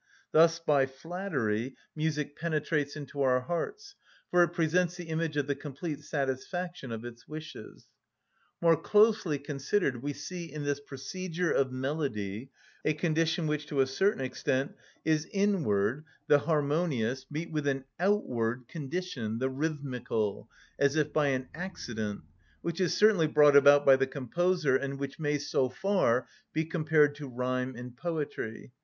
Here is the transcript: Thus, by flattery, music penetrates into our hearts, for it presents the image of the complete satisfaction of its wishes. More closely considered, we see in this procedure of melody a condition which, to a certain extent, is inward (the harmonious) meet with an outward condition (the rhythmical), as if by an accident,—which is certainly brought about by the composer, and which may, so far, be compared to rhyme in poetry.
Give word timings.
Thus, 0.31 0.57
by 0.57 0.87
flattery, 0.87 1.75
music 1.95 2.35
penetrates 2.35 2.95
into 2.95 3.21
our 3.21 3.41
hearts, 3.41 3.93
for 4.31 4.41
it 4.41 4.47
presents 4.47 4.95
the 4.97 5.03
image 5.03 5.37
of 5.37 5.45
the 5.45 5.53
complete 5.53 6.01
satisfaction 6.03 6.91
of 6.91 7.05
its 7.05 7.27
wishes. 7.27 7.85
More 8.61 8.75
closely 8.81 9.37
considered, 9.37 10.01
we 10.01 10.13
see 10.13 10.51
in 10.51 10.63
this 10.63 10.79
procedure 10.79 11.51
of 11.51 11.71
melody 11.71 12.49
a 12.83 12.95
condition 12.95 13.45
which, 13.45 13.67
to 13.67 13.81
a 13.81 13.85
certain 13.85 14.21
extent, 14.21 14.73
is 15.05 15.27
inward 15.31 16.03
(the 16.25 16.39
harmonious) 16.39 17.27
meet 17.29 17.51
with 17.51 17.67
an 17.67 17.85
outward 17.99 18.67
condition 18.67 19.37
(the 19.37 19.51
rhythmical), 19.51 20.49
as 20.79 20.95
if 20.95 21.13
by 21.13 21.27
an 21.27 21.47
accident,—which 21.53 22.81
is 22.81 22.97
certainly 22.97 23.27
brought 23.27 23.55
about 23.55 23.85
by 23.85 23.95
the 23.95 24.07
composer, 24.07 24.75
and 24.75 24.97
which 24.97 25.19
may, 25.19 25.37
so 25.37 25.69
far, 25.69 26.25
be 26.53 26.65
compared 26.65 27.13
to 27.13 27.27
rhyme 27.27 27.75
in 27.75 27.91
poetry. 27.91 28.71